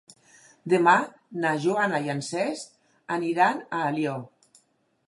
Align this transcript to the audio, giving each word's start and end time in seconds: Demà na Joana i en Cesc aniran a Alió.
Demà 0.71 0.95
na 1.43 1.51
Joana 1.67 2.01
i 2.07 2.09
en 2.15 2.25
Cesc 2.31 3.15
aniran 3.19 3.63
a 3.67 3.85
Alió. 3.93 4.17